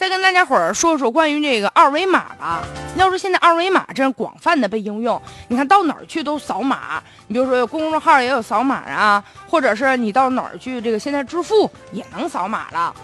[0.00, 2.62] 再跟大家伙儿说说关于这个二维码吧。
[2.96, 7.02] 要说现在二维码这样广泛的被应用，你看到哪儿去都扫码。
[7.26, 12.94] 你比如说有公众号也有扫码啊，或者是你到哪儿去，这个现在支付也能扫码了。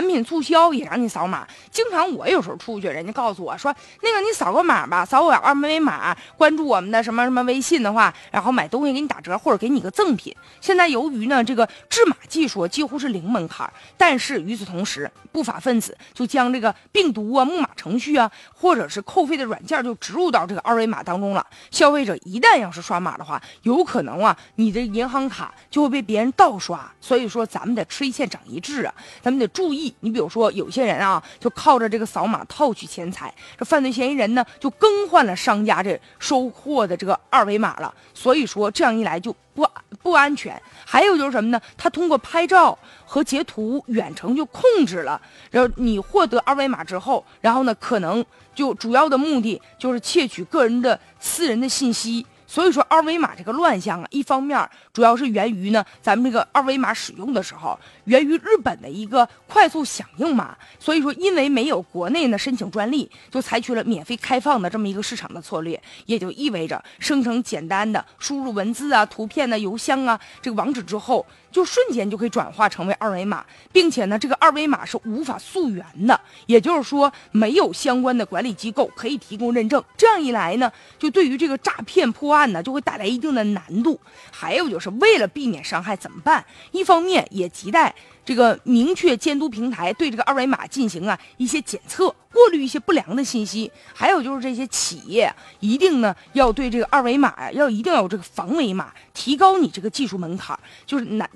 [0.00, 3.70] 产品促销也让你扫码，经常我有时候出去，人家告诉我说，
[4.00, 10.34] 那个你扫个码吧，扫我二维码，关注我们的什么什么微信的话，然后买东西给你打折或者给你个赠品。
[10.58, 21.46] 现在由于呢这个制码技术几乎是零门槛，但是与此同时，不法分子就将这个病毒啊、木马程序啊，或者是扣费的软件就植入到这个二维码当中了。
[21.70, 26.90] 消费者一旦要是刷码的话，有可能啊你的银行卡就会被别人盗刷。
[27.02, 29.89] 所以说咱们得吃一堑长一智啊，咱们得注意。
[30.00, 37.92] 你比如说，有些人啊，就靠着这个扫码套取钱财，这犯罪嫌疑人呢，就更换了商家这收货的这个二维码了。
[38.14, 39.66] 所以说，这样一来就不
[40.02, 40.60] 不安全。
[40.84, 41.60] 还有就是什么呢？
[41.76, 52.26] 他通过拍照和截图远程就控制了，然后你获得二维码之后，然后呢，可能就主要的目的就是窃取个人的私人的信息。
[52.50, 60.58] 所以说二维码这个乱象啊，一方面主要是源于呢，咱们这个二维码使用的时候，源于日本的一个快速响应码。
[60.80, 71.24] 所以说，因为没有国内呢申请专利，就采取了免费开放的这么一个市场的策略，也就意味着生成简单的输入文字啊、图片呢、邮箱啊这个网址之后。
[71.52, 79.82] 就瞬间就可以转化成为二维码，并且呢，这个二维码是无法溯源的，也就是说，没有相关的管理机构可以提供认证。
[79.96, 83.98] 这样一来呢，就对于这个诈骗破案呢，就会带来一定的难度。
[84.30, 86.44] 还有就是为了避免伤害怎么办？
[86.72, 93.70] 一方面也亟待这个明确监督平台对这个二维码进行啊一些检测，过滤一些不良的信息。
[93.94, 101.28] 还有就是这些企业一定呢要对这个二维码呀要一定要有这个防伪码，提高你这个技术门槛，就是难。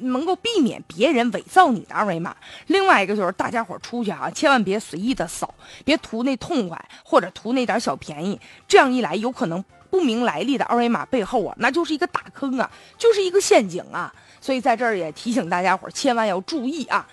[0.00, 2.36] 能够避免别人伪造你的二维码。
[2.68, 5.52] 另外一个就是大家伙出去啊，千万别随意的扫，
[5.84, 8.40] 别图那痛快或者图那点小便宜。
[8.68, 9.64] 这样一来，有可能
[9.98, 14.14] 不明来历的二维码背后啊，那就是一个大坑啊，就是一个陷阱啊。
[14.40, 17.04] 所以在这儿也提醒大家伙儿，千万要注意啊。